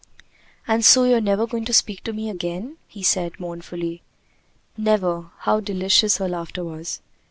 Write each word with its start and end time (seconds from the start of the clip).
"And 0.67 0.83
so 0.83 1.03
you 1.03 1.13
are 1.17 1.21
never 1.21 1.45
going 1.45 1.63
to 1.65 1.73
speak 1.75 2.03
to 2.05 2.11
me 2.11 2.27
again?" 2.31 2.77
he 2.87 3.03
said 3.03 3.39
mournfully. 3.39 4.01
"Never!" 4.75 5.29
How 5.41 5.59
delicious 5.59 6.17
her 6.17 6.27
laughter 6.27 6.63
was. 6.63 7.01